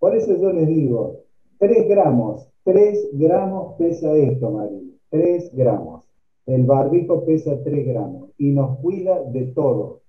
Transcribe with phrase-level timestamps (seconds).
[0.00, 1.26] Por eso yo les digo,
[1.58, 4.80] 3 gramos, 3 gramos pesa esto, María,
[5.10, 6.06] 3 gramos.
[6.46, 10.00] El barbijo pesa 3 gramos y nos cuida de todo.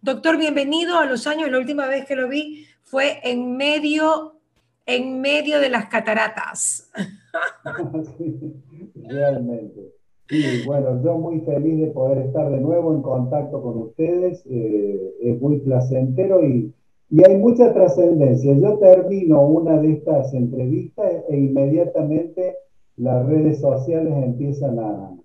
[0.00, 1.50] Doctor, bienvenido a los años.
[1.50, 4.36] La última vez que lo vi fue en medio,
[4.86, 6.92] en medio de las cataratas.
[9.08, 9.92] realmente.
[10.28, 14.46] Sí, bueno, yo muy feliz de poder estar de nuevo en contacto con ustedes.
[14.48, 16.72] Eh, es muy placentero y,
[17.14, 18.54] y hay mucha trascendencia.
[18.54, 22.56] Yo termino una de estas entrevistas e inmediatamente
[22.96, 25.16] las redes sociales empiezan a,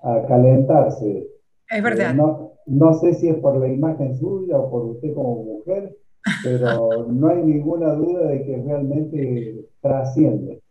[0.00, 1.26] a calentarse.
[1.68, 2.12] Es verdad.
[2.12, 5.94] Eh, no, no sé si es por la imagen suya o por usted como mujer,
[6.42, 10.62] pero no hay ninguna duda de que realmente trasciende.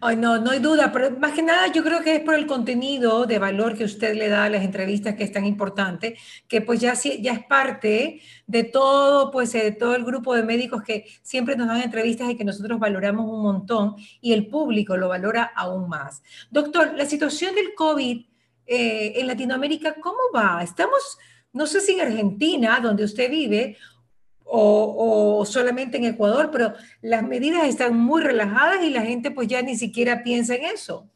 [0.00, 2.46] Ay, no, no hay duda, pero más que nada yo creo que es por el
[2.46, 6.16] contenido de valor que usted le da a las entrevistas que es tan importante,
[6.48, 10.82] que pues ya, ya es parte de todo, pues de todo el grupo de médicos
[10.82, 15.08] que siempre nos dan entrevistas y que nosotros valoramos un montón y el público lo
[15.08, 16.22] valora aún más.
[16.50, 18.26] Doctor, la situación del COVID
[18.66, 20.62] eh, en Latinoamérica, ¿cómo va?
[20.62, 21.18] Estamos,
[21.52, 23.76] no sé si en Argentina, donde usted vive,
[24.50, 29.62] o, solamente en Ecuador, pero las medidas están muy relajadas y la gente pues ya
[29.62, 31.06] ni siquiera piensa en eso.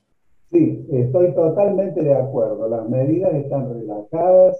[0.53, 2.69] Sí, estoy totalmente de acuerdo.
[2.69, 4.57] Las medidas están relajadas,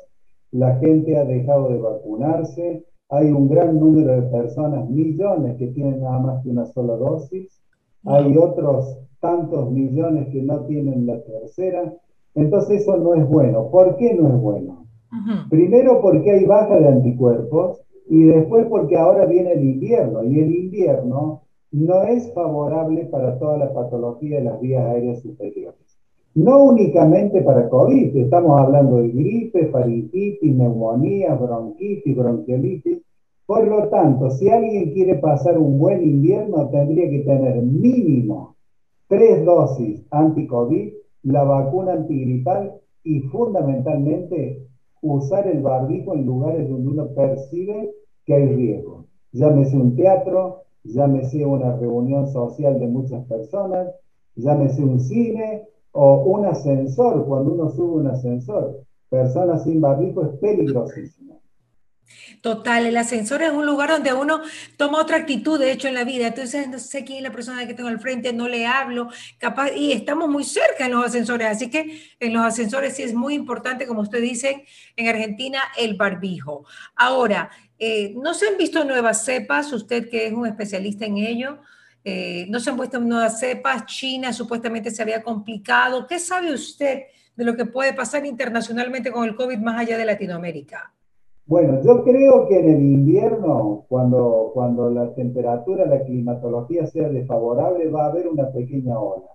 [0.51, 6.01] la gente ha dejado de vacunarse, hay un gran número de personas, millones, que tienen
[6.01, 7.61] nada más que una sola dosis,
[8.05, 11.95] hay otros tantos millones que no tienen la tercera.
[12.35, 13.71] Entonces eso no es bueno.
[13.71, 14.85] ¿Por qué no es bueno?
[15.49, 20.55] Primero porque hay baja de anticuerpos y después porque ahora viene el invierno y el
[20.55, 25.99] invierno no es favorable para toda la patología de las vías aéreas superiores.
[26.35, 33.03] No únicamente para COVID, estamos hablando de gripe, faringitis, neumonía, bronquitis, bronquiolitis.
[33.47, 38.57] Por lo tanto, si alguien quiere pasar un buen invierno, tendría que tener mínimo
[39.07, 40.93] tres dosis anti-COVID,
[41.25, 42.73] la vacuna antigripal
[43.05, 44.67] y fundamentalmente
[45.13, 47.95] usar el barbijo en lugares donde uno percibe
[48.25, 49.07] que hay riesgo.
[49.33, 53.89] Llámese un teatro, llámese una reunión social de muchas personas,
[54.37, 58.81] llámese un cine o un ascensor, cuando uno sube un ascensor.
[59.11, 61.24] Personas sin barbijo es peligrosísimo.
[62.45, 64.43] Total, el ascensor es un lugar donde uno
[64.77, 66.27] toma otra actitud, de hecho, en la vida.
[66.27, 69.71] Entonces, no sé quién es la persona que tengo al frente, no le hablo, capaz,
[69.75, 71.49] y estamos muy cerca en los ascensores.
[71.49, 75.95] Así que en los ascensores sí es muy importante, como usted dice, en Argentina, el
[75.95, 76.67] barbijo.
[76.97, 79.73] Ahora, eh, ¿no se han visto nuevas cepas?
[79.73, 81.61] Usted que es un especialista en ello.
[82.05, 83.87] Eh, ¿No se han puesto nuevas cepas?
[83.87, 86.07] China supuestamente se había complicado.
[86.07, 87.05] ¿Qué sabe usted
[87.37, 90.94] de lo que puede pasar internacionalmente con el COVID más allá de Latinoamérica?
[91.47, 97.91] Bueno, yo creo que en el invierno, cuando, cuando la temperatura, la climatología sea desfavorable,
[97.91, 99.29] va a haber una pequeña ola.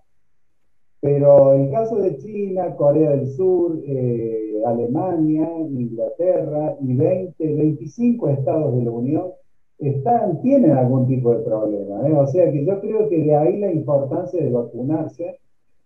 [1.02, 8.76] Pero el caso de China, Corea del Sur, eh, Alemania, Inglaterra y 20, 25 estados
[8.76, 9.32] de la Unión
[9.78, 12.08] están, tienen algún tipo de problema.
[12.08, 12.14] ¿eh?
[12.14, 15.40] O sea que yo creo que de ahí la importancia de vacunarse,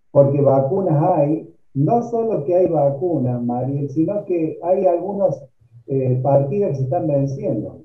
[0.09, 5.43] porque vacunas hay, no solo que hay vacunas, Mariel, sino que hay algunos
[5.87, 7.81] eh, partidas que se están venciendo.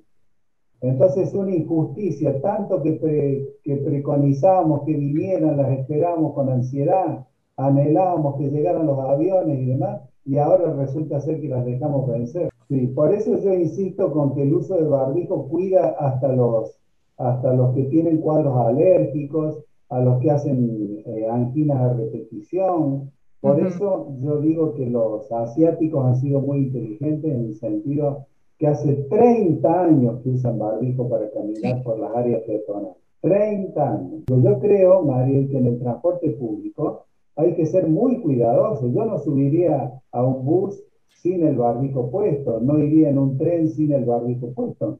[0.80, 7.26] Entonces, una injusticia, tanto que, que preconizábamos que vinieran, las esperamos con ansiedad,
[7.56, 12.50] anhelábamos que llegaran los aviones y demás, y ahora resulta ser que las dejamos vencer.
[12.68, 16.78] Sí, por eso yo insisto con que el uso del barbijo cuida hasta los,
[17.16, 23.10] hasta los que tienen cuadros alérgicos, a los que hacen eh, anginas a repetición,
[23.40, 28.26] por eso yo digo que los asiáticos han sido muy inteligentes en el sentido
[28.58, 32.96] que hace 30 años que usan barbijo para caminar por las áreas peatonales.
[33.20, 34.22] 30 años.
[34.26, 37.04] Pues yo creo, Mariel, que en el transporte público
[37.36, 38.88] hay que ser muy cuidadoso.
[38.88, 43.68] Yo no subiría a un bus sin el barbijo puesto, no iría en un tren
[43.68, 44.98] sin el barbijo puesto.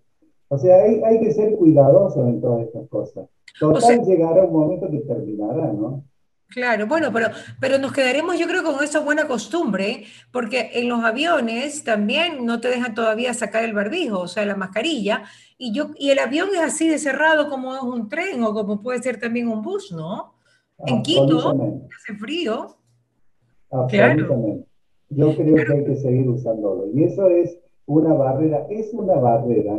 [0.48, 3.28] O sea, hay, hay que ser cuidadosos en todas estas cosas.
[3.58, 6.04] Total, llegará un momento que terminará, ¿no?
[6.48, 7.28] Claro, bueno, pero,
[7.60, 12.58] pero nos quedaremos yo creo con esa buena costumbre, porque en los aviones también no
[12.58, 15.24] te dejan todavía sacar el barbijo, o sea, la mascarilla,
[15.58, 18.80] y, yo, y el avión es así de cerrado como es un tren o como
[18.80, 20.34] puede ser también un bus, ¿no?
[20.86, 21.50] En Quito
[21.94, 22.76] hace frío.
[23.70, 24.64] Absolutamente.
[25.10, 26.86] Yo creo que hay que seguir usándolo.
[26.94, 29.74] Y eso es una barrera, es una barrera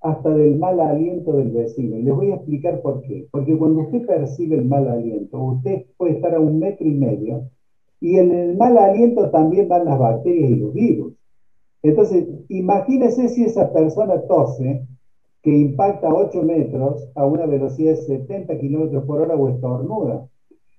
[0.00, 1.96] hasta del mal aliento del vecino.
[1.98, 3.26] les voy a explicar por qué.
[3.30, 7.50] Porque cuando usted percibe el mal aliento, usted puede estar a un metro y medio
[8.00, 11.14] y en el mal aliento también van las bacterias y los virus.
[11.82, 14.86] Entonces, imagínese si esa persona tose,
[15.42, 20.28] que impacta 8 metros a una velocidad de 70 kilómetros por hora o estornuda.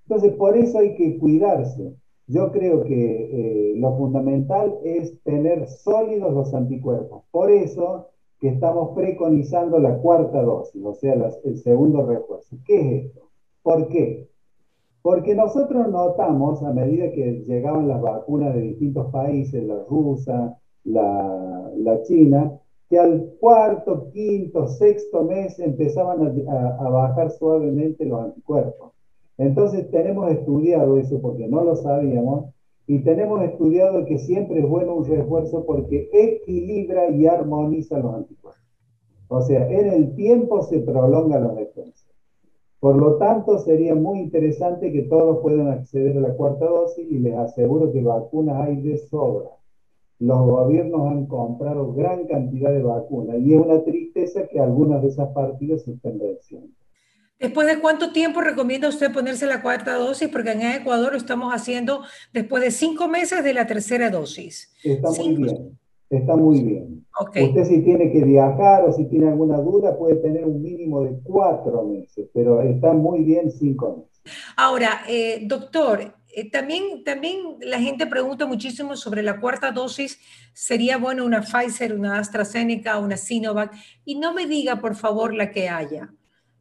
[0.04, 1.94] Entonces, por eso hay que cuidarse.
[2.27, 7.24] Yo creo que eh, lo fundamental es tener sólidos los anticuerpos.
[7.31, 11.13] Por eso que estamos preconizando la cuarta dosis, o sea,
[11.44, 12.56] el segundo refuerzo.
[12.65, 13.30] ¿Qué es esto?
[13.62, 14.30] ¿Por qué?
[15.01, 22.01] Porque nosotros notamos, a medida que llegaban las vacunas de distintos países, la rusa, la,
[22.03, 22.59] china,
[22.89, 28.92] que al cuarto, quinto, sexto mes empezaban a, bajar suavemente los anticuerpos.
[29.38, 32.53] Entonces tenemos estudiado eso porque no lo sabíamos
[32.89, 38.63] y tenemos estudiado que siempre es bueno un refuerzo porque equilibra y armoniza los anticuerpos.
[39.27, 42.07] O sea, en el tiempo se prolonga la defensa.
[42.80, 47.19] Por lo tanto, sería muy interesante que todos puedan acceder a la cuarta dosis y
[47.19, 49.51] les aseguro que vacunas hay de sobra.
[50.18, 55.09] Los gobiernos han comprado gran cantidad de vacunas y es una tristeza que algunas de
[55.09, 56.74] esas partidas se estén venciendo.
[57.39, 60.27] ¿Después de cuánto tiempo recomienda usted ponerse la cuarta dosis?
[60.27, 62.03] Porque en Ecuador lo estamos haciendo
[62.33, 64.74] después de cinco meses de la tercera dosis.
[64.83, 67.06] Está muy bien, está muy bien.
[67.19, 71.18] Usted si tiene que viajar o si tiene alguna duda puede tener un mínimo de
[71.24, 74.44] cuatro meses, pero está muy bien cinco meses.
[74.57, 80.19] Ahora, eh, doctor, eh, también, también la gente pregunta muchísimo sobre la cuarta dosis.
[80.53, 83.74] ¿Sería bueno una Pfizer, una AstraZeneca, una Sinovac?
[84.03, 86.13] Y no me diga, por favor, la que haya.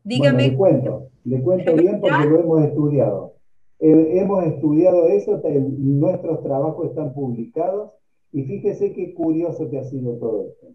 [0.08, 0.48] Dígame.
[0.48, 3.34] le cuento, le cuento bien porque lo hemos estudiado.
[3.78, 5.40] Eh, hemos estudiado eso,
[5.78, 7.90] nuestros trabajos están publicados
[8.32, 10.68] y fíjese qué curioso que ha sido todo esto.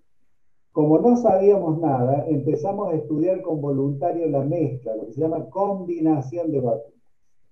[0.71, 5.49] Como no sabíamos nada, empezamos a estudiar con voluntarios la mezcla, lo que se llama
[5.49, 6.93] combinación de vacunas.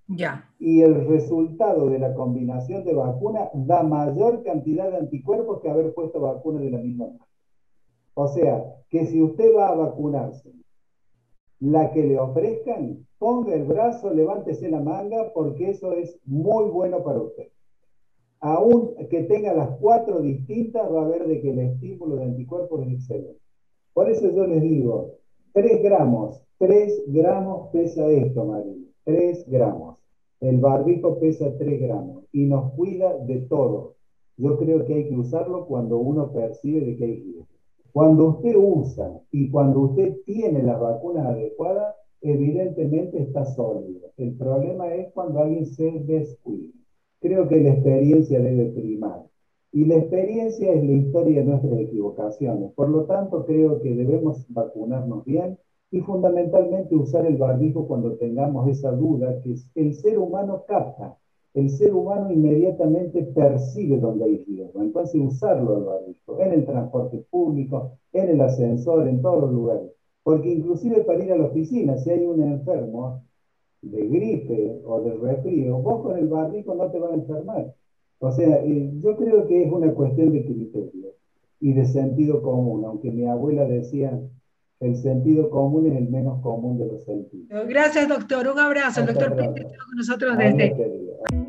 [0.08, 0.50] Ya.
[0.60, 5.96] Y el resultado de la combinación de vacunas da mayor cantidad de anticuerpos que haber
[5.96, 7.26] puesto vacunas de la misma marca.
[8.14, 10.52] O sea, que si usted va a vacunarse,
[11.62, 17.02] la que le ofrezcan, ponga el brazo, levántese la manga, porque eso es muy bueno
[17.04, 17.48] para usted
[18.42, 22.82] aún que tenga las cuatro distintas, va a ver de que el estímulo de anticuerpos
[22.88, 23.40] es excelente.
[23.94, 25.16] Por eso yo les digo,
[25.54, 28.76] 3 gramos, 3 gramos pesa esto, María,
[29.06, 30.00] 3 gramos.
[30.40, 33.96] El barbijo pesa 3 gramos y nos cuida de todo.
[34.38, 37.48] Yo creo que hay que usarlo cuando uno percibe de que hay riesgo.
[37.92, 44.12] Cuando usted usa y cuando usted tiene las vacunas adecuadas, evidentemente está sólido.
[44.18, 46.82] El problema es cuando alguien se descuida
[47.22, 49.24] creo que la experiencia debe primar.
[49.72, 52.74] Y la experiencia es la historia de nuestras equivocaciones.
[52.74, 55.58] Por lo tanto, creo que debemos vacunarnos bien
[55.92, 61.18] y fundamentalmente usar el barbijo cuando tengamos esa duda que el ser humano capta.
[61.54, 64.82] El ser humano inmediatamente percibe dónde hay riesgo.
[64.82, 69.92] Entonces, usarlo el barbijo en el transporte público, en el ascensor, en todos los lugares.
[70.24, 73.24] Porque inclusive para ir a la oficina, si hay un enfermo,
[73.82, 77.74] de gripe o de resfrío, vos con el barbijo no te van a enfermar.
[78.20, 81.16] O sea, eh, yo creo que es una cuestión de criterio
[81.60, 84.20] y de sentido común, aunque mi abuela decía,
[84.82, 87.68] el sentido común es el menos común de los sentidos.
[87.68, 88.48] Gracias, doctor.
[88.48, 89.06] Un abrazo.
[89.06, 90.76] doctor con nosotros desde...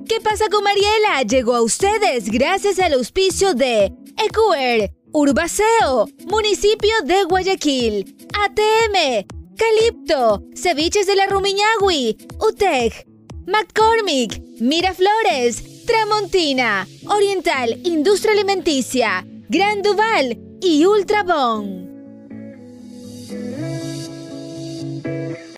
[0.06, 1.23] ¿Qué pasa con Mariela?
[1.26, 8.14] Llegó a ustedes gracias al auspicio de EQR, Urbaceo, Municipio de Guayaquil,
[8.44, 9.26] ATM,
[9.56, 13.06] Calipto, Ceviches de la Rumiñahui, UTEC,
[13.46, 21.81] McCormick, Miraflores, Tramontina, Oriental Industria Alimenticia, Gran Duval y Ultrabón.